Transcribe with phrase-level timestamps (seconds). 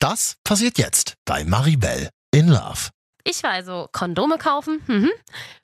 [0.00, 2.88] Das passiert jetzt bei Maribel in Love.
[3.22, 4.82] Ich war also Kondome kaufen.
[4.86, 5.10] Mhm.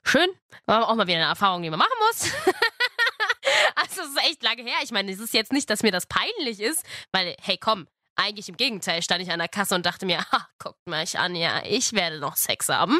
[0.03, 0.29] Schön.
[0.67, 2.31] War auch mal wieder eine Erfahrung, die man machen muss.
[3.75, 4.77] also es ist echt lange her.
[4.83, 8.47] Ich meine, es ist jetzt nicht, dass mir das peinlich ist, weil, hey, komm, eigentlich
[8.47, 11.63] im Gegenteil stand ich an der Kasse und dachte mir, ha, guckt mich an, ja,
[11.65, 12.99] ich werde noch Sex haben.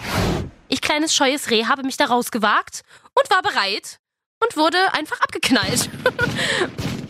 [0.70, 2.82] Ich kleines scheues Reh habe mich da rausgewagt
[3.14, 4.00] und war bereit
[4.44, 5.88] und wurde einfach abgeknallt.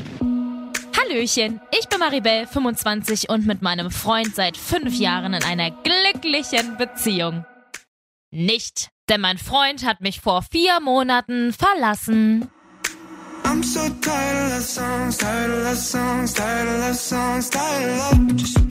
[1.07, 6.77] Hallöchen, ich bin Maribel, 25 und mit meinem Freund seit fünf Jahren in einer glücklichen
[6.77, 7.45] Beziehung.
[8.31, 12.49] Nicht, denn mein Freund hat mich vor vier Monaten verlassen.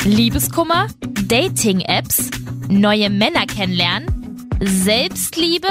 [0.04, 2.30] Liebeskummer, Dating-Apps,
[2.68, 5.68] neue Männer kennenlernen, Selbstliebe,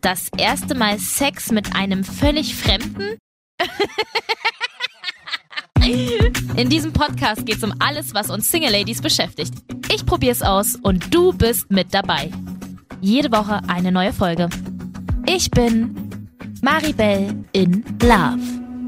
[0.00, 3.18] das erste Mal Sex mit einem völlig Fremden.
[6.56, 9.52] In diesem Podcast geht es um alles, was uns Single Ladies beschäftigt.
[9.92, 12.30] Ich probier's aus und du bist mit dabei.
[13.02, 14.48] Jede Woche eine neue Folge.
[15.26, 16.26] Ich bin
[16.62, 18.40] Maribel in Love.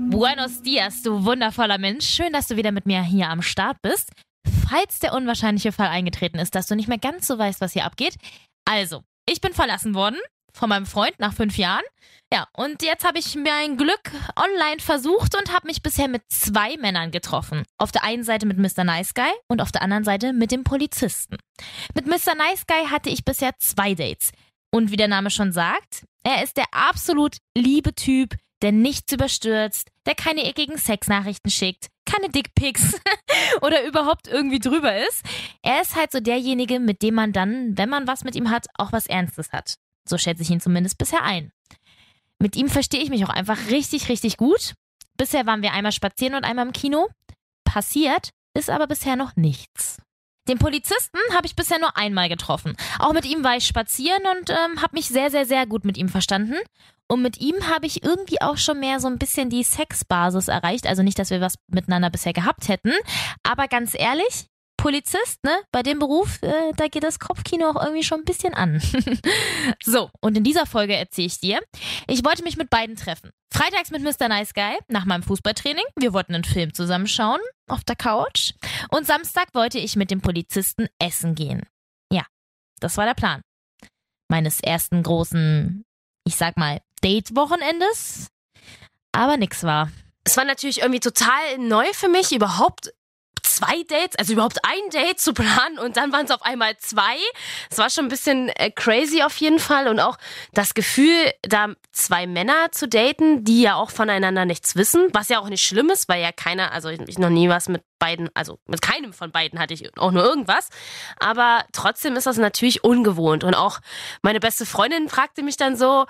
[0.08, 2.06] Buenos dias, du wundervoller Mensch.
[2.06, 4.12] Schön, dass du wieder mit mir hier am Start bist.
[4.66, 7.84] Falls der unwahrscheinliche Fall eingetreten ist, dass du nicht mehr ganz so weißt, was hier
[7.84, 8.16] abgeht.
[8.64, 10.16] Also, ich bin verlassen worden
[10.54, 11.84] von meinem Freund nach fünf Jahren.
[12.32, 16.22] Ja, und jetzt habe ich mir ein Glück online versucht und habe mich bisher mit
[16.28, 17.62] zwei Männern getroffen.
[17.78, 18.82] Auf der einen Seite mit Mr.
[18.82, 21.36] Nice Guy und auf der anderen Seite mit dem Polizisten.
[21.94, 22.34] Mit Mr.
[22.34, 24.32] Nice Guy hatte ich bisher zwei Dates.
[24.72, 29.90] Und wie der Name schon sagt, er ist der absolut liebe Typ, der nichts überstürzt,
[30.06, 33.00] der keine eckigen Sexnachrichten schickt, keine Dickpics
[33.60, 35.22] oder überhaupt irgendwie drüber ist.
[35.62, 38.66] Er ist halt so derjenige, mit dem man dann, wenn man was mit ihm hat,
[38.74, 39.76] auch was Ernstes hat.
[40.08, 41.52] So schätze ich ihn zumindest bisher ein.
[42.38, 44.74] Mit ihm verstehe ich mich auch einfach richtig, richtig gut.
[45.16, 47.08] Bisher waren wir einmal spazieren und einmal im Kino.
[47.64, 49.98] Passiert ist aber bisher noch nichts.
[50.48, 52.76] Den Polizisten habe ich bisher nur einmal getroffen.
[52.98, 55.98] Auch mit ihm war ich spazieren und ähm, habe mich sehr, sehr, sehr gut mit
[55.98, 56.56] ihm verstanden.
[57.08, 60.86] Und mit ihm habe ich irgendwie auch schon mehr so ein bisschen die Sexbasis erreicht.
[60.86, 62.92] Also nicht, dass wir was miteinander bisher gehabt hätten.
[63.42, 64.46] Aber ganz ehrlich,
[64.86, 65.50] Polizist, ne?
[65.72, 68.80] Bei dem Beruf, äh, da geht das Kopfkino auch irgendwie schon ein bisschen an.
[69.82, 71.60] so, und in dieser Folge erzähle ich dir,
[72.06, 73.30] ich wollte mich mit beiden treffen.
[73.52, 74.28] Freitags mit Mr.
[74.28, 75.82] Nice Guy nach meinem Fußballtraining.
[75.96, 78.52] Wir wollten einen Film zusammenschauen auf der Couch.
[78.88, 81.66] Und Samstag wollte ich mit dem Polizisten essen gehen.
[82.12, 82.22] Ja,
[82.78, 83.42] das war der Plan.
[84.28, 85.84] Meines ersten großen,
[86.24, 88.28] ich sag mal, Date-Wochenendes.
[89.10, 89.90] Aber nix war.
[90.22, 92.92] Es war natürlich irgendwie total neu für mich, überhaupt
[93.46, 97.16] zwei Dates, also überhaupt ein Date zu planen und dann waren es auf einmal zwei.
[97.70, 100.18] Es war schon ein bisschen äh, crazy auf jeden Fall und auch
[100.52, 105.38] das Gefühl, da zwei Männer zu daten, die ja auch voneinander nichts wissen, was ja
[105.38, 108.58] auch nicht schlimm ist, weil ja keiner, also ich noch nie was mit beiden, also
[108.66, 110.68] mit keinem von beiden hatte ich auch nur irgendwas,
[111.18, 113.80] aber trotzdem ist das natürlich ungewohnt und auch
[114.22, 116.06] meine beste Freundin fragte mich dann so,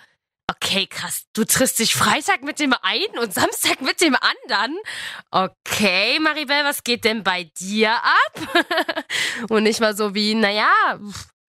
[0.49, 1.25] Okay, krass.
[1.33, 4.79] Du triffst dich Freitag mit dem einen und Samstag mit dem anderen.
[5.31, 8.65] Okay, Maribel, was geht denn bei dir ab?
[9.51, 10.71] und ich war so wie, naja,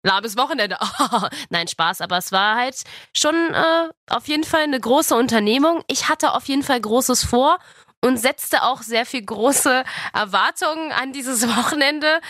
[0.02, 0.76] lahmes Wochenende.
[1.50, 2.82] Nein, Spaß, aber es war halt
[3.16, 5.84] schon äh, auf jeden Fall eine große Unternehmung.
[5.86, 7.58] Ich hatte auf jeden Fall Großes vor
[8.00, 12.20] und setzte auch sehr viel große Erwartungen an dieses Wochenende.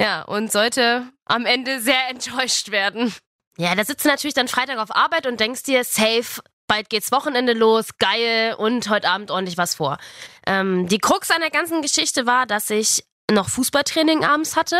[0.00, 3.14] Ja, und sollte am Ende sehr enttäuscht werden.
[3.60, 7.12] Ja, da sitzt du natürlich dann Freitag auf Arbeit und denkst dir, safe, bald geht's
[7.12, 9.98] Wochenende los, geil und heute Abend ordentlich was vor.
[10.46, 14.78] Ähm, die Krux an der ganzen Geschichte war, dass ich noch Fußballtraining abends hatte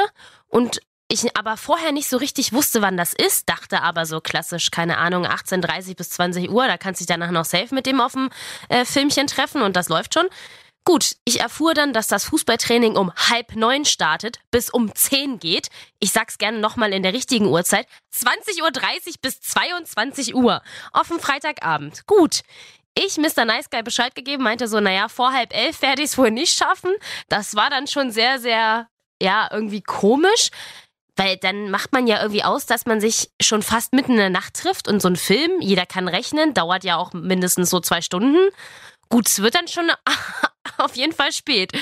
[0.48, 4.70] und ich aber vorher nicht so richtig wusste, wann das ist, dachte aber so klassisch,
[4.70, 8.00] keine Ahnung, 18.30 bis 20 Uhr, da kannst du dich danach noch safe mit dem
[8.00, 8.30] auf dem
[8.70, 10.26] äh, Filmchen treffen und das läuft schon.
[10.84, 15.68] Gut, ich erfuhr dann, dass das Fußballtraining um halb neun startet, bis um zehn geht.
[15.98, 17.86] Ich sag's gerne nochmal in der richtigen Uhrzeit.
[18.14, 20.62] 20.30 Uhr bis 22 Uhr.
[21.08, 22.06] Dem Freitagabend.
[22.06, 22.40] Gut.
[22.94, 23.44] Ich Mr.
[23.44, 26.56] Nice Guy Bescheid gegeben, meinte so, naja, vor halb elf werde ich es wohl nicht
[26.56, 26.90] schaffen.
[27.28, 28.88] Das war dann schon sehr, sehr,
[29.22, 30.50] ja, irgendwie komisch.
[31.16, 34.30] Weil dann macht man ja irgendwie aus, dass man sich schon fast mitten in der
[34.30, 38.00] Nacht trifft und so ein Film, jeder kann rechnen, dauert ja auch mindestens so zwei
[38.00, 38.38] Stunden.
[39.10, 39.90] Gut, es wird dann schon
[40.84, 41.72] auf jeden Fall spät.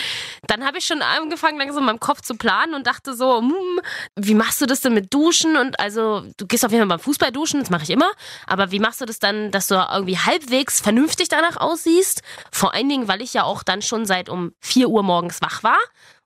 [0.46, 3.80] Dann habe ich schon angefangen, langsam in meinem Kopf zu planen und dachte so, hm,
[4.16, 5.56] wie machst du das denn mit Duschen?
[5.56, 8.10] Und also, du gehst auf jeden Fall beim Fußball duschen, das mache ich immer.
[8.46, 12.22] Aber wie machst du das dann, dass du irgendwie halbwegs vernünftig danach aussiehst?
[12.52, 15.62] Vor allen Dingen, weil ich ja auch dann schon seit um 4 Uhr morgens wach
[15.62, 15.78] war.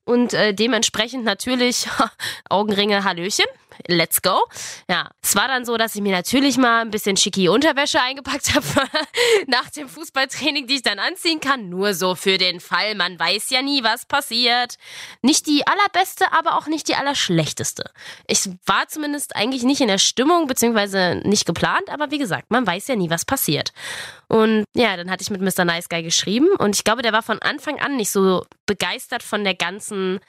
[0.05, 1.87] Und äh, dementsprechend natürlich
[2.49, 3.47] Augenringe, Hallöchen.
[3.87, 4.41] Let's go.
[4.89, 8.55] Ja, es war dann so, dass ich mir natürlich mal ein bisschen schicki Unterwäsche eingepackt
[8.55, 8.67] habe
[9.47, 11.69] nach dem Fußballtraining, die ich dann anziehen kann.
[11.69, 14.77] Nur so für den Fall, man weiß ja nie, was passiert.
[15.23, 17.91] Nicht die allerbeste, aber auch nicht die allerschlechteste.
[18.27, 22.67] Ich war zumindest eigentlich nicht in der Stimmung, beziehungsweise nicht geplant, aber wie gesagt, man
[22.67, 23.73] weiß ja nie, was passiert.
[24.29, 25.65] Und ja, dann hatte ich mit Mr.
[25.65, 29.45] Nice Guy geschrieben und ich glaube, der war von Anfang an nicht so begeistert von
[29.45, 30.21] der ganzen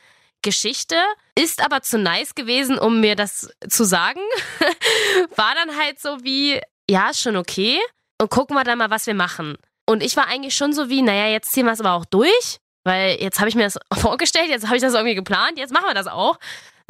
[0.43, 0.95] Geschichte,
[1.37, 4.19] ist aber zu nice gewesen, um mir das zu sagen.
[5.35, 7.79] war dann halt so wie, ja, ist schon okay.
[8.21, 9.57] Und gucken wir dann mal, was wir machen.
[9.87, 12.59] Und ich war eigentlich schon so wie, naja, jetzt ziehen wir es aber auch durch,
[12.83, 15.87] weil jetzt habe ich mir das vorgestellt, jetzt habe ich das irgendwie geplant, jetzt machen
[15.87, 16.37] wir das auch.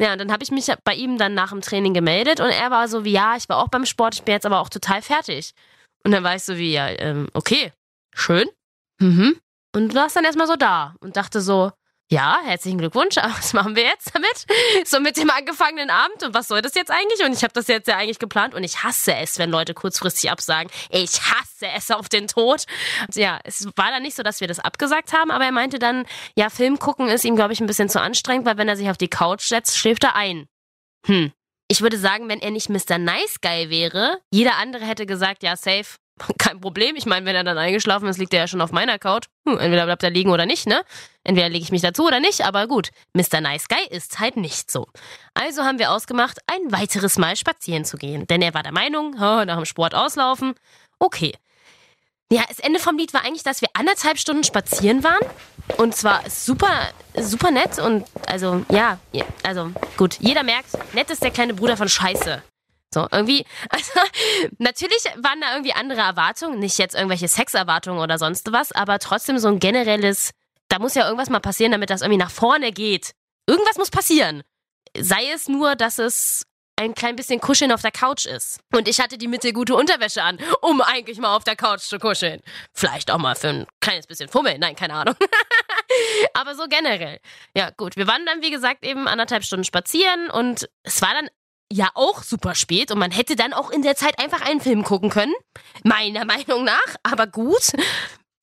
[0.00, 2.70] Ja, und dann habe ich mich bei ihm dann nach dem Training gemeldet und er
[2.70, 5.02] war so wie, ja, ich war auch beim Sport, ich bin jetzt aber auch total
[5.02, 5.54] fertig.
[6.04, 7.72] Und dann war ich so wie, ja, ähm, okay,
[8.12, 8.48] schön.
[8.98, 9.40] Mhm.
[9.74, 11.72] Und war dann erstmal so da und dachte so,
[12.10, 14.86] ja, herzlichen Glückwunsch, was machen wir jetzt damit?
[14.86, 17.24] So mit dem angefangenen Abend und was soll das jetzt eigentlich?
[17.24, 20.30] Und ich habe das jetzt ja eigentlich geplant und ich hasse es, wenn Leute kurzfristig
[20.30, 20.70] absagen.
[20.90, 22.64] Ich hasse es auf den Tod.
[23.06, 25.78] Und ja, es war dann nicht so, dass wir das abgesagt haben, aber er meinte
[25.78, 26.04] dann,
[26.36, 28.90] ja, Film gucken ist ihm, glaube ich, ein bisschen zu anstrengend, weil wenn er sich
[28.90, 30.46] auf die Couch setzt, schläft er ein.
[31.06, 31.32] Hm.
[31.68, 32.98] Ich würde sagen, wenn er nicht Mr.
[32.98, 35.96] Nice Guy wäre, jeder andere hätte gesagt, ja, safe,
[36.38, 36.96] kein Problem.
[36.96, 39.26] Ich meine, wenn er dann eingeschlafen ist, liegt er ja schon auf meiner Couch.
[39.46, 40.82] Hm, entweder bleibt er liegen oder nicht, ne?
[41.24, 42.90] Entweder lege ich mich dazu oder nicht, aber gut.
[43.14, 43.40] Mr.
[43.40, 44.86] Nice Guy ist halt nicht so.
[45.34, 48.26] Also haben wir ausgemacht, ein weiteres Mal spazieren zu gehen.
[48.26, 50.54] Denn er war der Meinung, oh, nach dem Sport auslaufen.
[50.98, 51.34] Okay.
[52.32, 55.20] Ja, das Ende vom Lied war eigentlich, dass wir anderthalb Stunden spazieren waren.
[55.76, 58.98] Und zwar super, super nett und also, ja,
[59.42, 60.18] also gut.
[60.20, 62.42] Jeder merkt, nett ist der kleine Bruder von Scheiße.
[62.94, 63.92] So, irgendwie, also
[64.58, 69.38] natürlich waren da irgendwie andere Erwartungen, nicht jetzt irgendwelche Sexerwartungen oder sonst was, aber trotzdem
[69.38, 70.30] so ein generelles,
[70.68, 73.12] da muss ja irgendwas mal passieren, damit das irgendwie nach vorne geht.
[73.46, 74.42] Irgendwas muss passieren.
[74.96, 76.44] Sei es nur, dass es
[76.76, 78.60] ein klein bisschen kuscheln auf der Couch ist.
[78.72, 82.40] Und ich hatte die mittelgute Unterwäsche an, um eigentlich mal auf der Couch zu kuscheln.
[82.72, 85.14] Vielleicht auch mal für ein kleines bisschen Fummeln, nein, keine Ahnung.
[86.34, 87.20] Aber so generell.
[87.56, 87.96] Ja, gut.
[87.96, 91.28] Wir waren dann, wie gesagt, eben anderthalb Stunden spazieren und es war dann
[91.72, 94.84] ja auch super spät und man hätte dann auch in der Zeit einfach einen Film
[94.84, 95.34] gucken können.
[95.82, 97.72] Meiner Meinung nach, aber gut.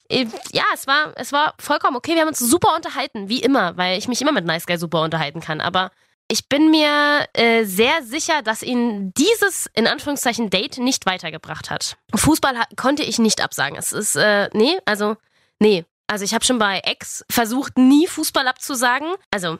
[0.10, 2.16] Äh, ja, es war, es war vollkommen okay.
[2.16, 5.02] Wir haben uns super unterhalten, wie immer, weil ich mich immer mit Nice Guy super
[5.02, 5.62] unterhalten kann.
[5.62, 5.92] Aber
[6.28, 11.98] ich bin mir äh, sehr sicher, dass ihn dieses, in Anführungszeichen, Date nicht weitergebracht hat.
[12.16, 13.78] Fußball konnte ich nicht absagen.
[13.78, 15.18] Es ist, äh, nee, also,
[15.60, 15.86] nee.
[16.12, 19.14] Also ich habe schon bei Ex versucht, nie Fußball abzusagen.
[19.32, 19.60] Also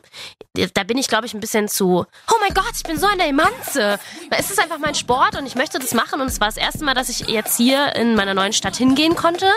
[0.74, 3.24] da bin ich, glaube ich, ein bisschen zu, oh mein Gott, ich bin so eine
[3.24, 3.98] Emanze.
[4.28, 6.20] Es ist einfach mein Sport und ich möchte das machen.
[6.20, 9.16] Und es war das erste Mal, dass ich jetzt hier in meiner neuen Stadt hingehen
[9.16, 9.50] konnte.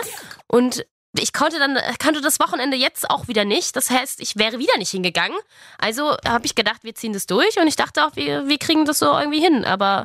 [0.46, 0.86] Und
[1.20, 3.76] ich konnte dann, kannte das Wochenende jetzt auch wieder nicht.
[3.76, 5.36] Das heißt, ich wäre wieder nicht hingegangen.
[5.78, 8.86] Also habe ich gedacht, wir ziehen das durch und ich dachte auch, wir, wir kriegen
[8.86, 9.66] das so irgendwie hin.
[9.66, 10.04] Aber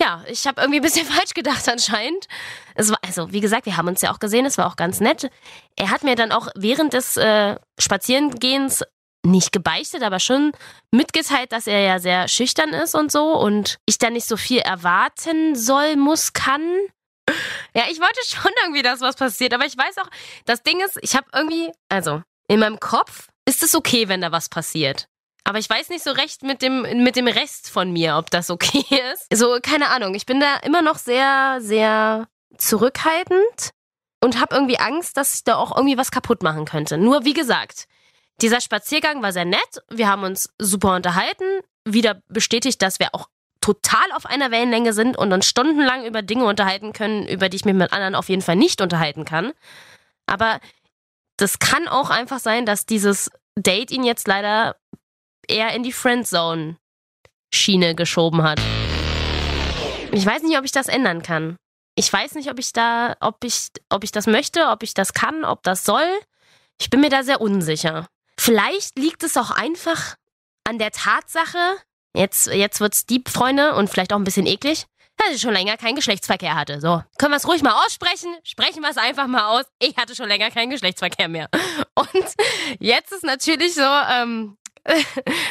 [0.00, 2.28] ja, ich habe irgendwie ein bisschen falsch gedacht anscheinend.
[2.80, 5.00] Es war, also, wie gesagt, wir haben uns ja auch gesehen, es war auch ganz
[5.00, 5.30] nett.
[5.76, 8.82] Er hat mir dann auch während des äh, Spazierengehens
[9.22, 10.52] nicht gebeichtet, aber schon
[10.90, 14.60] mitgeteilt, dass er ja sehr schüchtern ist und so und ich da nicht so viel
[14.60, 16.62] erwarten soll, muss, kann.
[17.74, 20.08] Ja, ich wollte schon irgendwie, dass was passiert, aber ich weiß auch,
[20.46, 24.32] das Ding ist, ich habe irgendwie, also in meinem Kopf ist es okay, wenn da
[24.32, 25.06] was passiert.
[25.44, 28.48] Aber ich weiß nicht so recht mit dem, mit dem Rest von mir, ob das
[28.48, 29.26] okay ist.
[29.34, 30.14] So, keine Ahnung.
[30.14, 33.70] Ich bin da immer noch sehr, sehr zurückhaltend
[34.22, 36.98] und habe irgendwie Angst, dass ich da auch irgendwie was kaputt machen könnte.
[36.98, 37.86] Nur wie gesagt,
[38.40, 39.82] dieser Spaziergang war sehr nett.
[39.88, 41.44] Wir haben uns super unterhalten.
[41.84, 43.28] Wieder bestätigt, dass wir auch
[43.60, 47.64] total auf einer Wellenlänge sind und uns stundenlang über Dinge unterhalten können, über die ich
[47.64, 49.52] mich mit anderen auf jeden Fall nicht unterhalten kann.
[50.26, 50.60] Aber
[51.36, 54.76] das kann auch einfach sein, dass dieses Date ihn jetzt leider
[55.46, 58.60] eher in die Friendzone-Schiene geschoben hat.
[60.12, 61.56] Ich weiß nicht, ob ich das ändern kann.
[62.00, 65.12] Ich weiß nicht, ob ich da, ob ich, ob ich das möchte, ob ich das
[65.12, 66.08] kann, ob das soll.
[66.80, 68.06] Ich bin mir da sehr unsicher.
[68.38, 70.16] Vielleicht liegt es auch einfach
[70.64, 71.76] an der Tatsache,
[72.14, 75.76] Jetzt, jetzt wird's deep, Freunde, und vielleicht auch ein bisschen eklig, dass ich schon länger
[75.76, 76.80] keinen Geschlechtsverkehr hatte.
[76.80, 78.34] So, können wir es ruhig mal aussprechen?
[78.42, 79.64] Sprechen wir es einfach mal aus.
[79.78, 81.48] Ich hatte schon länger keinen Geschlechtsverkehr mehr.
[81.94, 82.34] Und
[82.80, 84.56] jetzt ist natürlich so, ähm,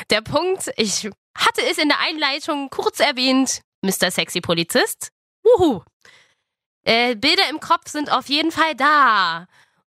[0.09, 4.11] der Punkt, ich hatte es in der Einleitung kurz erwähnt, Mr.
[4.11, 5.09] Sexy Polizist.
[5.43, 5.81] Wuhu.
[6.89, 9.45] Äh, Bilder im Kopf sind auf jeden Fall da.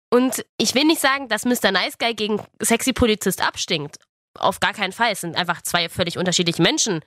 [0.08, 1.72] Und ich will nicht sagen, dass Mr.
[1.72, 3.98] Nice Guy gegen Sexy Polizist abstinkt
[4.38, 5.12] auf gar keinen Fall.
[5.12, 7.00] Es sind einfach zwei völlig unterschiedliche Menschen,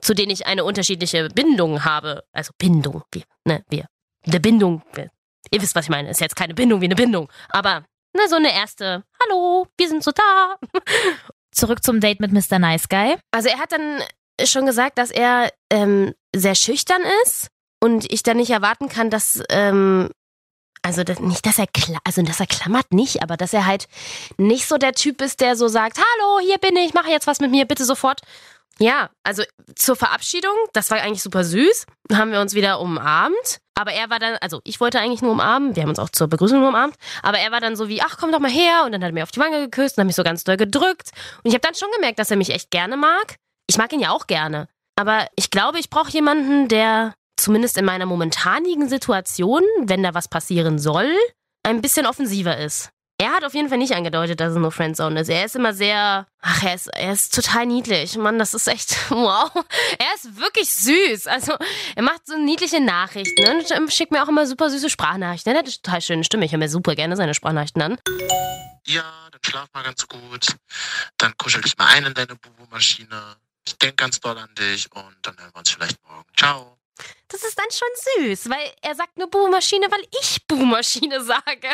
[0.00, 2.22] zu denen ich eine unterschiedliche Bindung habe.
[2.32, 3.86] Also Bindung, wir, ne, wir.
[4.24, 5.10] Eine Bindung, wir,
[5.50, 6.10] ihr wisst, was ich meine.
[6.10, 7.28] Ist jetzt keine Bindung wie eine Bindung.
[7.48, 10.56] Aber, ne, so eine erste, hallo, wir sind so da.
[11.50, 12.60] Zurück zum Date mit Mr.
[12.60, 13.16] Nice Guy.
[13.32, 14.00] Also er hat dann
[14.44, 17.48] schon gesagt, dass er ähm, sehr schüchtern ist
[17.80, 20.10] und ich dann nicht erwarten kann, dass ähm,
[20.82, 21.66] also das, nicht, dass er
[22.04, 23.86] also dass er klammert nicht, aber dass er halt
[24.38, 27.40] nicht so der Typ ist, der so sagt, hallo, hier bin ich, mache jetzt was
[27.40, 28.20] mit mir, bitte sofort.
[28.78, 29.42] Ja, also
[29.76, 31.84] zur Verabschiedung, das war eigentlich super süß,
[32.14, 33.60] haben wir uns wieder umarmt.
[33.74, 36.28] Aber er war dann, also ich wollte eigentlich nur umarmen, wir haben uns auch zur
[36.28, 39.02] Begrüßung umarmt, aber er war dann so wie, ach komm doch mal her und dann
[39.02, 41.10] hat er mir auf die Wange geküsst und hat mich so ganz doll gedrückt.
[41.42, 43.36] Und ich habe dann schon gemerkt, dass er mich echt gerne mag.
[43.66, 44.68] Ich mag ihn ja auch gerne.
[44.96, 50.28] Aber ich glaube, ich brauche jemanden, der zumindest in meiner momentanigen Situation, wenn da was
[50.28, 51.10] passieren soll,
[51.62, 52.90] ein bisschen offensiver ist.
[53.20, 55.28] Er hat auf jeden Fall nicht angedeutet, dass es nur Friendzone ist.
[55.28, 58.16] Er ist immer sehr, ach, er ist, er ist total niedlich.
[58.16, 59.50] Mann, das ist echt, wow.
[59.98, 61.26] Er ist wirklich süß.
[61.26, 61.54] Also,
[61.96, 65.52] er macht so niedliche Nachrichten und schickt mir auch immer super süße Sprachnachrichten.
[65.52, 66.46] Er hat eine total schöne Stimme.
[66.46, 67.98] Ich höre mir super gerne seine Sprachnachrichten an.
[68.86, 70.56] Ja, dann schlaf mal ganz gut.
[71.18, 73.36] Dann kuschel dich mal ein in deine Bubu-Maschine.
[73.66, 76.24] Ich denke ganz doll an dich und dann hören wir uns vielleicht morgen.
[76.34, 76.79] Ciao.
[77.28, 81.68] Das ist dann schon süß, weil er sagt nur Buhmaschine, weil ich Buhmaschine sage.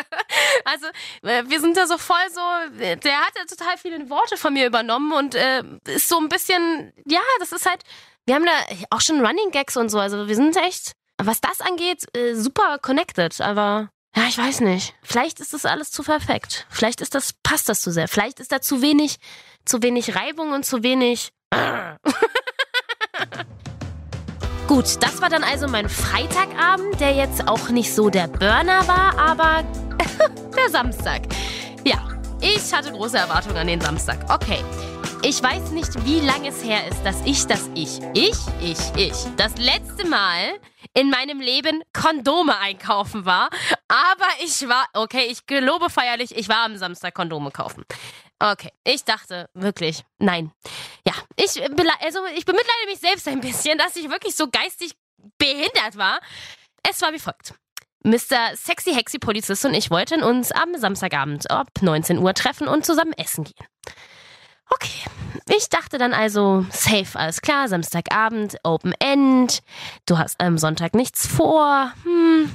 [0.65, 0.87] Also
[1.23, 2.41] äh, wir sind da so voll so,
[2.77, 6.93] der hat ja total viele Worte von mir übernommen und äh, ist so ein bisschen,
[7.05, 7.81] ja, das ist halt,
[8.25, 11.61] wir haben da auch schon Running Gags und so, also wir sind echt, was das
[11.61, 14.95] angeht, äh, super connected, aber ja, ich weiß nicht.
[15.03, 16.65] Vielleicht ist das alles zu perfekt.
[16.69, 18.07] Vielleicht ist das, passt das zu sehr.
[18.07, 19.17] Vielleicht ist da zu wenig,
[19.63, 21.29] zu wenig Reibung und zu wenig.
[24.67, 29.17] Gut, das war dann also mein Freitagabend, der jetzt auch nicht so der Burner war,
[29.17, 29.63] aber
[30.57, 31.21] der Samstag.
[31.85, 31.97] Ja,
[32.41, 34.19] ich hatte große Erwartungen an den Samstag.
[34.29, 34.61] Okay.
[35.23, 39.13] Ich weiß nicht, wie lange es her ist, dass ich, dass ich, ich, ich, ich,
[39.37, 40.59] das letzte Mal
[40.93, 43.49] in meinem Leben Kondome einkaufen war.
[43.87, 47.85] Aber ich war, okay, ich gelobe feierlich, ich war am Samstag Kondome kaufen.
[48.39, 50.51] Okay, ich dachte wirklich, nein.
[51.37, 54.93] Ich, also ich bemitleide mich selbst ein bisschen, dass ich wirklich so geistig
[55.37, 56.19] behindert war.
[56.89, 57.53] Es war wie folgt.
[58.03, 58.55] Mr.
[58.55, 63.13] Sexy Hexy Polizist und ich wollten uns am Samstagabend ab 19 Uhr treffen und zusammen
[63.13, 63.67] essen gehen.
[64.69, 65.09] Okay,
[65.55, 69.61] ich dachte dann also, safe, alles klar, Samstagabend, Open End,
[70.05, 72.53] du hast am Sonntag nichts vor, hm,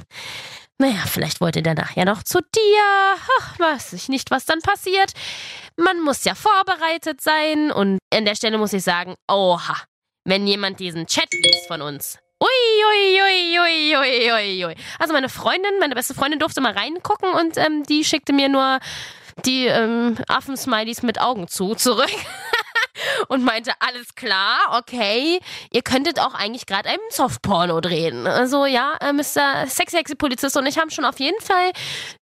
[0.83, 3.15] naja, vielleicht wollte der nachher noch zu dir.
[3.39, 5.13] Ach, weiß ich nicht, was dann passiert.
[5.77, 7.71] Man muss ja vorbereitet sein.
[7.71, 9.77] Und an der Stelle muss ich sagen, oha,
[10.25, 12.17] wenn jemand diesen Chat liest von uns.
[12.41, 14.75] Ui, ui, ui, ui, ui, ui, ui.
[14.99, 18.79] Also meine Freundin, meine beste Freundin durfte mal reingucken und ähm, die schickte mir nur
[19.45, 22.11] die ähm, Affen-Smileys mit Augen zu zurück.
[23.27, 25.39] und meinte, alles klar, okay,
[25.71, 28.27] ihr könntet auch eigentlich gerade einen Softporno drehen.
[28.27, 29.67] Also ja, äh, Mr.
[29.67, 31.71] Sexy Sexy Polizist und ich haben schon auf jeden Fall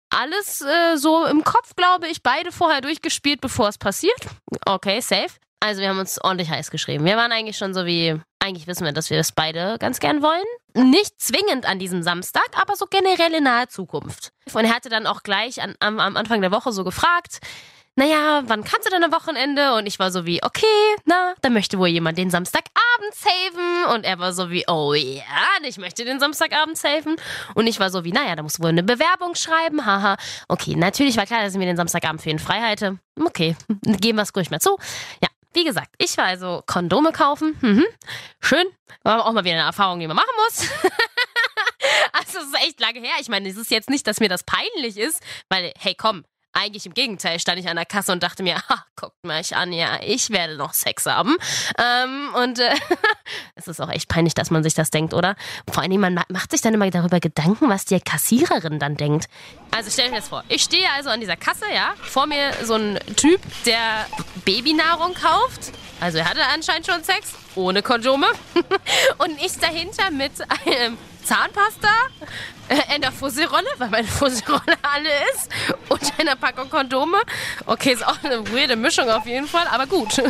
[0.09, 4.19] alles äh, so im Kopf, glaube ich, beide vorher durchgespielt, bevor es passiert.
[4.65, 5.29] Okay, safe.
[5.61, 7.05] Also wir haben uns ordentlich heiß geschrieben.
[7.05, 10.21] Wir waren eigentlich schon so wie, eigentlich wissen wir, dass wir das beide ganz gern
[10.21, 10.45] wollen.
[10.73, 14.31] Nicht zwingend an diesem Samstag, aber so generell in naher Zukunft.
[14.53, 17.39] Und er hatte dann auch gleich an, am, am Anfang der Woche so gefragt,
[17.99, 19.75] naja, wann kannst du denn am Wochenende?
[19.75, 20.65] Und ich war so wie, okay,
[21.03, 23.93] na, da möchte wohl jemand den Samstagabend saven.
[23.93, 25.23] Und er war so wie, oh ja,
[25.63, 27.17] ich möchte den Samstagabend saven.
[27.55, 30.15] Und ich war so wie, naja, da musst du wohl eine Bewerbung schreiben, haha.
[30.47, 32.99] Okay, natürlich war klar, dass ich mir den Samstagabend für ihn frei halte.
[33.19, 34.77] Okay, geben wir es ruhig mal zu.
[35.21, 37.57] Ja, wie gesagt, ich war also Kondome kaufen.
[37.59, 37.85] Mhm.
[38.39, 38.65] Schön.
[39.03, 40.69] War auch mal wieder eine Erfahrung, die man machen muss.
[42.13, 43.15] also, es ist echt lange her.
[43.19, 46.85] Ich meine, es ist jetzt nicht, dass mir das peinlich ist, weil, hey, komm, eigentlich
[46.85, 49.99] im Gegenteil stand ich an der Kasse und dachte mir, ha, guckt mich an, ja,
[50.05, 51.37] ich werde noch Sex haben.
[51.77, 52.73] Ähm, und äh,
[53.55, 55.35] es ist auch echt peinlich, dass man sich das denkt, oder?
[55.71, 59.27] Vor allem, man macht sich dann immer darüber Gedanken, was die Kassiererin dann denkt.
[59.71, 60.43] Also stell dir das vor.
[60.49, 64.07] Ich stehe also an dieser Kasse, ja, vor mir so ein Typ, der
[64.45, 65.71] Babynahrung kauft.
[65.99, 68.27] Also er hatte anscheinend schon Sex, ohne Kondome.
[69.17, 70.31] und ich dahinter mit
[70.65, 71.89] einem Zahnpasta,
[72.69, 75.49] äh, in der Fusselrolle, weil meine Fusselrolle alle ist,
[75.89, 77.17] und einer Packung Kondome.
[77.65, 80.21] Okay, ist auch eine weirde Mischung auf jeden Fall, aber gut.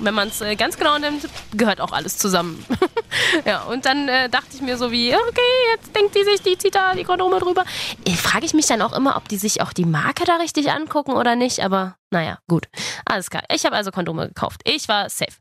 [0.00, 1.26] Wenn man es äh, ganz genau nimmt,
[1.56, 2.62] gehört auch alles zusammen.
[3.46, 5.40] ja, und dann äh, dachte ich mir so wie, okay,
[5.74, 7.64] jetzt denkt die sich, die zieht da die Kondome drüber.
[8.04, 10.70] Äh, Frage ich mich dann auch immer, ob die sich auch die Marke da richtig
[10.70, 12.68] angucken oder nicht, aber naja, gut.
[13.06, 13.42] Alles klar.
[13.52, 14.60] Ich habe also Kondome gekauft.
[14.64, 15.32] Ich war safe.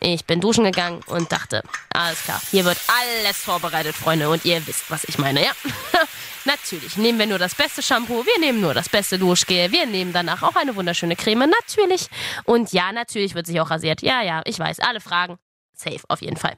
[0.00, 4.28] Ich bin duschen gegangen und dachte, alles klar, hier wird alles vorbereitet, Freunde.
[4.28, 5.52] Und ihr wisst, was ich meine, ja?
[6.44, 10.12] Natürlich nehmen wir nur das beste Shampoo, wir nehmen nur das beste Duschgel, wir nehmen
[10.12, 12.08] danach auch eine wunderschöne Creme, natürlich.
[12.44, 14.00] Und ja, natürlich wird sich auch rasiert.
[14.00, 15.38] Ja, ja, ich weiß, alle Fragen.
[15.74, 16.56] Safe, auf jeden Fall.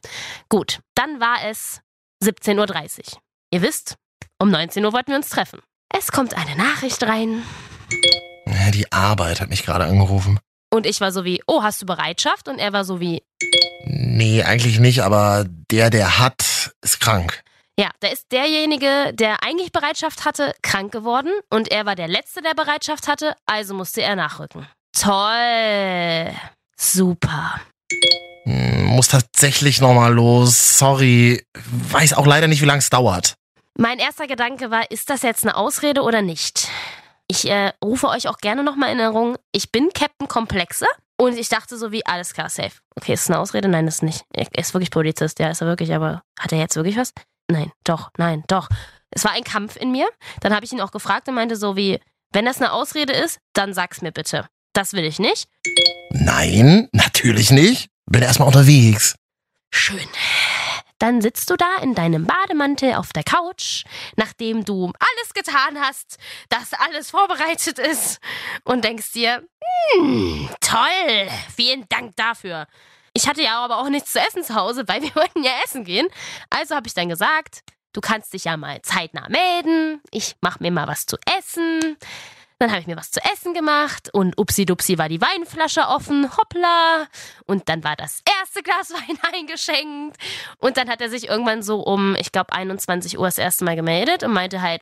[0.50, 1.80] Gut, dann war es
[2.23, 3.21] 17.30 Uhr.
[3.50, 3.97] Ihr wisst,
[4.38, 5.61] um 19 Uhr wollten wir uns treffen.
[5.88, 7.42] Es kommt eine Nachricht rein.
[8.75, 10.38] Die Arbeit hat mich gerade angerufen.
[10.78, 12.47] Und ich war so wie, oh, hast du Bereitschaft?
[12.47, 13.25] Und er war so wie,
[13.85, 17.42] Nee, eigentlich nicht, aber der, der hat, ist krank.
[17.76, 22.42] Ja, da ist derjenige, der eigentlich Bereitschaft hatte, krank geworden und er war der Letzte,
[22.42, 24.68] der Bereitschaft hatte, also musste er nachrücken.
[24.97, 26.32] Toll.
[26.76, 27.61] Super.
[28.44, 30.78] Hm, Muss tatsächlich nochmal los.
[30.78, 31.44] Sorry.
[31.90, 33.35] Weiß auch leider nicht, wie lange es dauert.
[33.76, 36.68] Mein erster Gedanke war, ist das jetzt eine Ausrede oder nicht?
[37.30, 40.87] Ich äh, rufe euch auch gerne nochmal in Erinnerung, ich bin Captain Komplexe
[41.20, 42.73] und ich dachte so wie, alles klar, safe.
[42.97, 43.68] Okay, ist es eine Ausrede?
[43.68, 44.25] Nein, ist nicht.
[44.32, 47.12] Er ist wirklich Polizist, ja, ist er wirklich, aber hat er jetzt wirklich was?
[47.50, 48.68] Nein, doch, nein, doch.
[49.11, 50.08] Es war ein Kampf in mir.
[50.40, 52.00] Dann habe ich ihn auch gefragt und meinte so wie,
[52.32, 54.49] wenn das eine Ausrede ist, dann sag's mir bitte.
[54.73, 55.49] Das will ich nicht.
[56.11, 57.88] Nein, natürlich nicht.
[58.06, 59.16] Bin erstmal unterwegs.
[59.70, 60.06] Schön.
[60.99, 63.85] Dann sitzt du da in deinem Bademantel auf der Couch,
[64.17, 68.21] nachdem du alles getan hast, dass alles vorbereitet ist
[68.64, 69.43] und denkst dir,
[69.95, 72.67] hm, toll, vielen Dank dafür.
[73.12, 75.85] Ich hatte ja aber auch nichts zu essen zu Hause, weil wir wollten ja essen
[75.85, 76.09] gehen.
[76.50, 77.62] Also habe ich dann gesagt,
[77.93, 80.00] du kannst dich ja mal zeitnah melden.
[80.11, 81.97] Ich mache mir mal was zu essen.
[82.61, 87.07] Dann habe ich mir was zu essen gemacht und upsi-dupsi war die Weinflasche offen, hoppla.
[87.47, 90.17] Und dann war das erste Glas Wein eingeschenkt.
[90.59, 93.77] Und dann hat er sich irgendwann so um, ich glaube, 21 Uhr das erste Mal
[93.77, 94.81] gemeldet und meinte halt,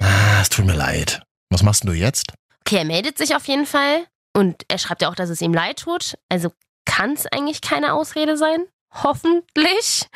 [0.00, 1.20] Ah, es tut mir leid.
[1.50, 2.32] Was machst denn du jetzt?
[2.60, 4.06] okay, er meldet sich auf jeden Fall.
[4.36, 6.16] Und er schreibt ja auch, dass es ihm leid tut.
[6.28, 6.50] Also
[6.84, 8.64] kann es eigentlich keine Ausrede sein.
[8.92, 10.06] Hoffentlich.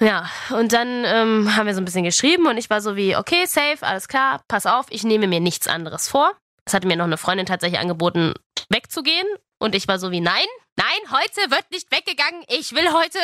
[0.00, 3.16] Ja, und dann ähm, haben wir so ein bisschen geschrieben und ich war so wie,
[3.16, 6.32] okay, safe, alles klar, pass auf, ich nehme mir nichts anderes vor.
[6.64, 8.34] Es hatte mir noch eine Freundin tatsächlich angeboten,
[8.68, 9.26] wegzugehen.
[9.58, 12.44] Und ich war so wie, nein, nein, heute wird nicht weggegangen.
[12.48, 13.18] Ich will heute,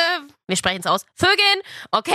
[0.49, 1.63] wir sprechen es aus, vögeln,
[1.93, 2.15] okay?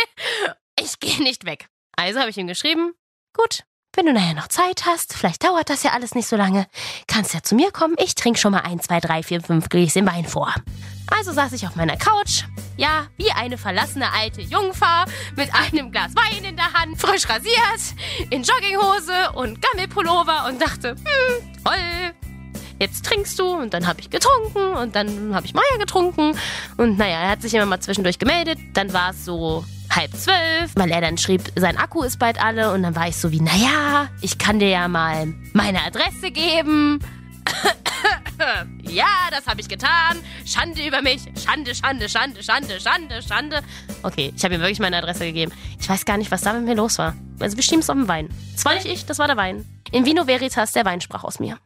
[0.80, 1.68] ich gehe nicht weg.
[1.96, 2.94] Also habe ich ihm geschrieben,
[3.34, 6.66] gut, wenn du nachher noch Zeit hast, vielleicht dauert das ja alles nicht so lange,
[7.06, 7.96] kannst ja zu mir kommen.
[7.98, 10.54] Ich trinke schon mal ein, zwei, drei, vier, fünf Gläschen Wein vor.
[11.10, 12.44] Also saß ich auf meiner Couch,
[12.76, 17.94] ja, wie eine verlassene alte Jungfer, mit einem Glas Wein in der Hand, frisch rasiert,
[18.30, 22.14] in Jogginghose und Gammelpullover und dachte, hm, toll,
[22.78, 26.38] jetzt trinkst du und dann habe ich getrunken und dann habe ich Meier getrunken
[26.76, 29.64] und naja, er hat sich immer mal zwischendurch gemeldet, dann war es so
[29.98, 33.16] halb zwölf, weil er dann schrieb, sein Akku ist bald alle und dann war ich
[33.16, 37.00] so wie, naja, ich kann dir ja mal meine Adresse geben.
[38.82, 40.18] ja, das habe ich getan.
[40.44, 41.22] Schande über mich.
[41.44, 43.60] Schande, Schande, Schande, Schande, Schande, Schande.
[44.02, 45.52] Okay, ich habe ihm wirklich meine Adresse gegeben.
[45.80, 47.16] Ich weiß gar nicht, was da mit mir los war.
[47.40, 48.28] Also wir schieben es auf den Wein.
[48.54, 49.64] Das war nicht ich, das war der Wein.
[49.90, 51.58] In Vino Veritas, der Wein sprach aus mir.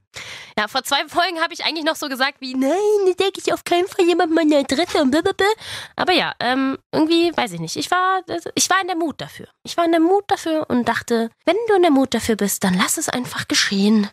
[0.58, 2.72] Ja, vor zwei Folgen habe ich eigentlich noch so gesagt wie, nein,
[3.06, 5.46] da denke ich auf keinen Fall jemand meine Adresse und blablabla.
[5.96, 7.76] Aber ja, ähm, irgendwie, weiß ich nicht.
[7.76, 8.22] Ich war,
[8.54, 9.46] ich war in der Mut dafür.
[9.62, 12.64] Ich war in der Mut dafür und dachte, wenn du in der Mut dafür bist,
[12.64, 14.08] dann lass es einfach geschehen.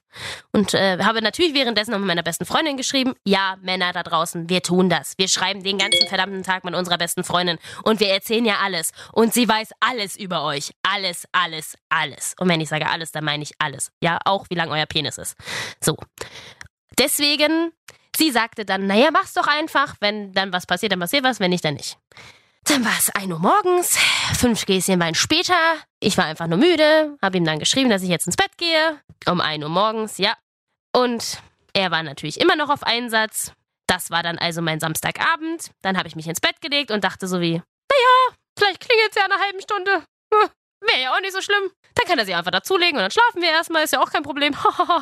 [0.51, 4.49] Und äh, habe natürlich währenddessen noch mit meiner besten Freundin geschrieben, ja, Männer da draußen,
[4.49, 5.13] wir tun das.
[5.17, 8.91] Wir schreiben den ganzen verdammten Tag mit unserer besten Freundin und wir erzählen ja alles.
[9.11, 10.71] Und sie weiß alles über euch.
[10.83, 12.35] Alles, alles, alles.
[12.39, 13.91] Und wenn ich sage alles, dann meine ich alles.
[14.01, 15.35] Ja, auch wie lang euer Penis ist.
[15.81, 15.88] So.
[16.97, 17.71] Deswegen,
[18.15, 19.95] sie sagte dann, naja, mach's doch einfach.
[19.99, 21.97] Wenn dann was passiert, dann passiert was, wenn nicht, dann nicht.
[22.65, 23.97] Dann war es 1 Uhr morgens,
[24.37, 25.55] fünf Gläschen Wein später.
[25.99, 29.01] Ich war einfach nur müde, habe ihm dann geschrieben, dass ich jetzt ins Bett gehe.
[29.27, 30.35] Um 1 Uhr morgens, ja.
[30.93, 31.41] Und
[31.73, 33.53] er war natürlich immer noch auf Einsatz.
[33.87, 35.71] Das war dann also mein Samstagabend.
[35.81, 39.15] Dann habe ich mich ins Bett gelegt und dachte so wie, naja, vielleicht klingelt es
[39.15, 40.03] ja in einer halben Stunde.
[40.33, 40.49] Hm,
[40.81, 41.71] Wäre ja auch nicht so schlimm.
[41.95, 44.23] Dann kann er sich einfach dazulegen und dann schlafen wir erstmal, ist ja auch kein
[44.23, 44.55] Problem.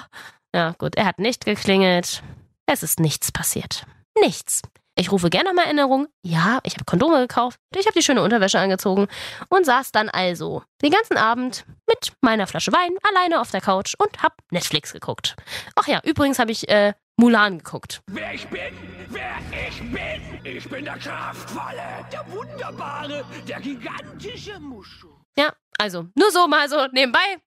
[0.54, 2.24] ja, gut, er hat nicht geklingelt.
[2.66, 3.86] Es ist nichts passiert.
[4.20, 4.62] Nichts.
[5.00, 6.08] Ich rufe gerne mal Erinnerung.
[6.24, 7.60] Ja, ich habe Kondome gekauft.
[7.76, 9.08] Ich habe die schöne Unterwäsche angezogen
[9.50, 13.94] und saß dann also den ganzen Abend mit meiner Flasche Wein alleine auf der Couch
[14.00, 15.36] und hab Netflix geguckt.
[15.76, 18.02] Ach ja, übrigens habe ich äh, Mulan geguckt.
[18.08, 18.74] Wer ich bin,
[19.10, 19.38] wer
[19.70, 20.56] ich bin.
[20.56, 25.16] Ich bin der kraftvolle, der wunderbare, der gigantische Muschu.
[25.38, 27.38] Ja, also nur so mal so nebenbei,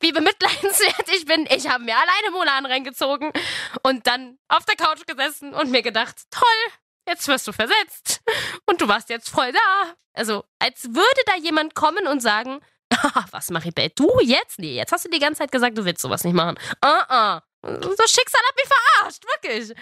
[0.00, 1.46] wie bemitleidenswert ich bin.
[1.50, 3.32] Ich habe mir alleine Mulan reingezogen
[3.82, 6.72] und dann auf der Couch gesessen und mir gedacht, toll,
[7.08, 8.22] jetzt wirst du versetzt
[8.66, 9.94] und du warst jetzt voll da.
[10.14, 14.58] Also als würde da jemand kommen und sagen, "Ah, was Maribel, du jetzt?
[14.58, 16.58] Nee, jetzt hast du die ganze Zeit gesagt, du willst sowas nicht machen.
[16.80, 17.42] Ah, ah.
[17.62, 19.76] Das Schicksal hat mich verarscht, wirklich.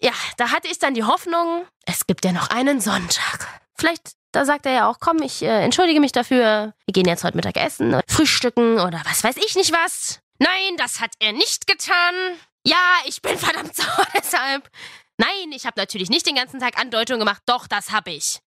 [0.00, 3.60] Ja, da hatte ich dann die Hoffnung, es gibt ja noch einen Sonntag.
[3.76, 6.74] Vielleicht, da sagt er ja auch, komm, ich äh, entschuldige mich dafür.
[6.86, 10.20] Wir gehen jetzt heute Mittag essen oder frühstücken oder was weiß ich nicht was.
[10.38, 12.14] Nein, das hat er nicht getan.
[12.66, 14.68] Ja, ich bin verdammt sauer deshalb.
[15.18, 17.42] Nein, ich habe natürlich nicht den ganzen Tag Andeutungen gemacht.
[17.46, 18.40] Doch, das habe ich.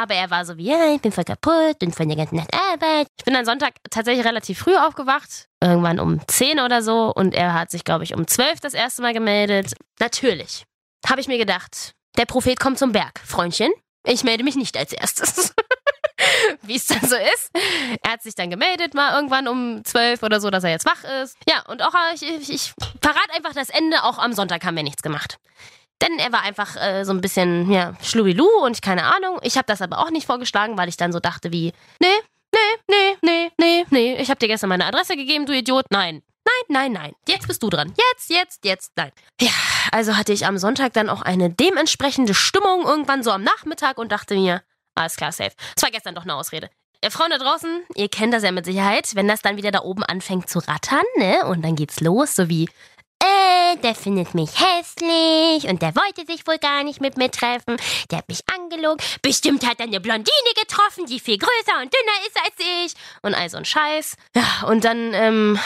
[0.00, 2.54] Aber er war so wie, ja, ich bin voll kaputt und von der ganzen Nacht
[2.54, 3.08] Arbeit.
[3.18, 5.48] Ich bin am Sonntag tatsächlich relativ früh aufgewacht.
[5.62, 7.12] Irgendwann um 10 oder so.
[7.14, 9.74] Und er hat sich, glaube ich, um 12 das erste Mal gemeldet.
[10.00, 10.64] Natürlich.
[11.06, 13.20] Habe ich mir gedacht, der Prophet kommt zum Berg.
[13.24, 13.70] Freundchen,
[14.04, 15.54] ich melde mich nicht als erstes.
[16.62, 17.50] Wie es dann so ist.
[18.02, 21.04] Er hat sich dann gemeldet, mal irgendwann um zwölf oder so, dass er jetzt wach
[21.22, 21.36] ist.
[21.48, 24.82] Ja, und auch ich, ich, ich verrate einfach das Ende, auch am Sonntag haben wir
[24.82, 25.38] nichts gemacht.
[26.00, 29.38] Denn er war einfach äh, so ein bisschen, ja, schlubilu und keine Ahnung.
[29.42, 32.08] Ich habe das aber auch nicht vorgeschlagen, weil ich dann so dachte wie, nee,
[32.52, 34.16] nee, nee, nee, nee, nee.
[34.16, 35.86] Ich habe dir gestern meine Adresse gegeben, du Idiot.
[35.90, 36.22] Nein.
[36.44, 37.12] Nein, nein, nein.
[37.28, 37.92] Jetzt bist du dran.
[37.96, 39.12] Jetzt, jetzt, jetzt, nein.
[39.40, 39.50] Ja,
[39.90, 44.12] also hatte ich am Sonntag dann auch eine dementsprechende Stimmung irgendwann so am Nachmittag und
[44.12, 44.62] dachte mir,
[44.94, 45.52] alles klar, safe.
[45.74, 46.70] Das war gestern doch eine Ausrede.
[47.04, 49.80] Ihr Frauen da draußen, ihr kennt das ja mit Sicherheit, wenn das dann wieder da
[49.80, 51.44] oben anfängt zu rattern, ne?
[51.46, 52.68] Und dann geht's los, so wie,
[53.22, 57.76] äh, der findet mich hässlich und der wollte sich wohl gar nicht mit mir treffen.
[58.10, 59.04] Der hat mich angelogen.
[59.20, 62.94] Bestimmt hat er eine Blondine getroffen, die viel größer und dünner ist als ich.
[63.22, 64.16] Und all so ein Scheiß.
[64.34, 65.58] Ja, und dann, ähm,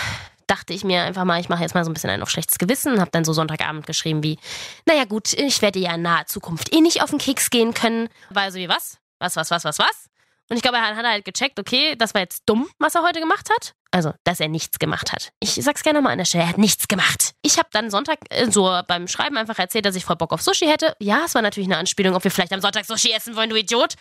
[0.46, 2.58] dachte ich mir einfach mal, ich mache jetzt mal so ein bisschen ein auf schlechtes
[2.58, 4.38] Gewissen habe dann so Sonntagabend geschrieben wie,
[4.86, 8.08] naja gut, ich werde ja in naher Zukunft eh nicht auf den Keks gehen können.
[8.30, 8.98] War also wie was?
[9.18, 10.06] Was, was, was, was, was?
[10.48, 13.18] Und ich glaube, er hat halt gecheckt, okay, das war jetzt dumm, was er heute
[13.18, 13.74] gemacht hat.
[13.90, 15.32] Also, dass er nichts gemacht hat.
[15.40, 17.32] Ich sag's gerne nochmal an der Stelle, er hat nichts gemacht.
[17.42, 20.42] Ich habe dann Sonntag äh, so beim Schreiben einfach erzählt, dass ich voll Bock auf
[20.42, 20.94] Sushi hätte.
[21.00, 23.56] Ja, es war natürlich eine Anspielung, ob wir vielleicht am Sonntag Sushi essen wollen, du
[23.56, 23.94] Idiot.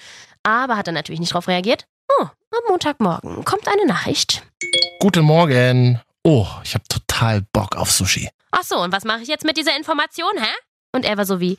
[0.44, 1.88] Aber hat er natürlich nicht drauf reagiert.
[2.20, 4.44] Oh, am Montagmorgen kommt eine Nachricht.
[5.00, 6.02] Guten Morgen.
[6.28, 8.28] Oh, ich habe total Bock auf Sushi.
[8.50, 10.52] Ach so, und was mache ich jetzt mit dieser Information, hä?
[10.92, 11.56] Und er war so wie,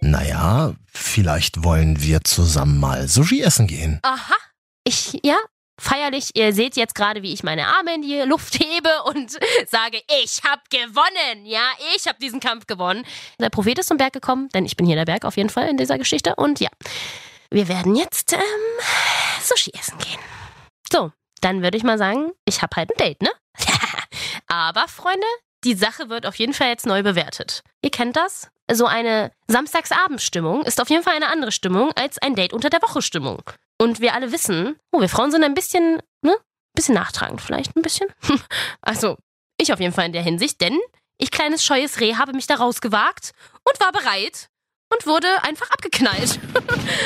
[0.00, 3.98] Naja, vielleicht wollen wir zusammen mal Sushi essen gehen.
[4.02, 4.36] aha,
[4.84, 5.36] ich, ja,
[5.80, 9.32] feierlich, ihr seht jetzt gerade, wie ich meine Arme in die Luft hebe und
[9.68, 11.64] sage, ich hab gewonnen, ja,
[11.96, 13.04] ich hab diesen Kampf gewonnen.
[13.40, 15.68] Der Prophet ist zum Berg gekommen, denn ich bin hier der Berg auf jeden Fall
[15.68, 16.70] in dieser Geschichte und ja,
[17.50, 18.40] wir werden jetzt ähm,
[19.42, 20.20] Sushi essen gehen.
[20.92, 23.30] So, dann würde ich mal sagen, ich hab halt ein Date, ne?
[24.46, 25.26] Aber Freunde,
[25.64, 27.62] die Sache wird auf jeden Fall jetzt neu bewertet.
[27.82, 28.48] Ihr kennt das?
[28.72, 32.82] So eine Samstagsabendstimmung ist auf jeden Fall eine andere Stimmung als ein Date unter der
[32.82, 33.42] Woche Stimmung.
[33.78, 36.32] Und wir alle wissen, oh, wir Frauen sind ein bisschen, ne?
[36.32, 38.08] Ein bisschen nachtragend vielleicht, ein bisschen.
[38.80, 39.16] Also,
[39.58, 40.78] ich auf jeden Fall in der Hinsicht, denn
[41.18, 43.32] ich, kleines scheues Reh, habe mich da rausgewagt
[43.68, 44.48] und war bereit
[44.92, 46.38] und wurde einfach abgeknallt.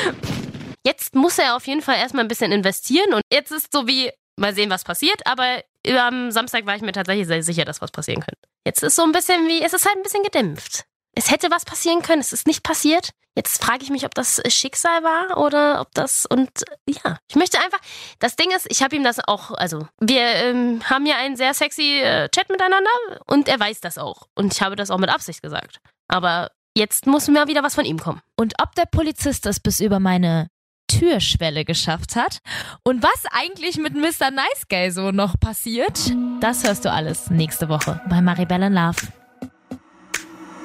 [0.85, 4.11] Jetzt muss er auf jeden Fall erstmal ein bisschen investieren und jetzt ist so wie,
[4.35, 7.91] mal sehen, was passiert, aber am Samstag war ich mir tatsächlich sehr sicher, dass was
[7.91, 8.41] passieren könnte.
[8.65, 10.85] Jetzt ist so ein bisschen wie, es ist halt ein bisschen gedämpft.
[11.15, 13.11] Es hätte was passieren können, es ist nicht passiert.
[13.37, 16.49] Jetzt frage ich mich, ob das Schicksal war oder ob das und
[16.87, 17.79] ja, ich möchte einfach.
[18.19, 21.53] Das Ding ist, ich habe ihm das auch, also wir ähm, haben ja einen sehr
[21.53, 22.89] sexy äh, Chat miteinander
[23.25, 25.79] und er weiß das auch und ich habe das auch mit Absicht gesagt.
[26.07, 28.21] Aber jetzt muss mir wieder was von ihm kommen.
[28.37, 30.47] Und ob der Polizist es bis über meine
[30.87, 32.39] Türschwelle geschafft hat
[32.83, 34.31] und was eigentlich mit Mr.
[34.31, 38.97] Nice Guy so noch passiert, das hörst du alles nächste Woche bei Maribel in Love.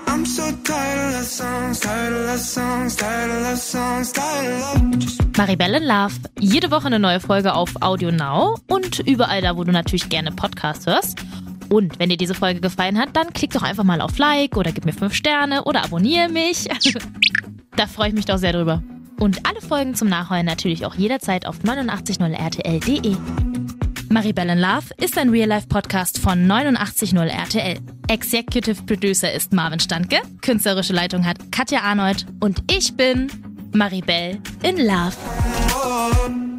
[0.06, 5.74] I'm so tired of love songs, tired of songs, tired of songs, tired of Maribel
[5.74, 6.14] in Love.
[6.40, 10.32] Jede Woche eine neue Folge auf Audio Now und überall da, wo du natürlich gerne
[10.32, 11.20] Podcast hörst.
[11.68, 14.72] Und wenn dir diese Folge gefallen hat, dann klick doch einfach mal auf Like oder
[14.72, 16.68] gib mir 5 Sterne oder abonniere mich.
[17.76, 18.82] da freue ich mich doch sehr drüber.
[19.20, 23.16] Und alle Folgen zum Nachhören natürlich auch jederzeit auf 890rtl.de.
[24.08, 27.78] Maribel in Love ist ein Real-Life-Podcast von 890 RTL.
[28.08, 33.28] Executive Producer ist Marvin Standke, künstlerische Leitung hat Katja Arnold und ich bin
[33.72, 36.49] Maribel in Love.